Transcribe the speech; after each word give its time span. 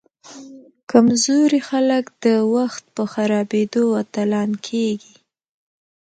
کمزوري 0.91 1.61
خلک 1.69 2.03
د 2.25 2.27
وخت 2.55 2.83
په 2.95 3.03
خرابیدو 3.13 3.83
اتلان 4.01 4.51
کیږي. 4.67 5.15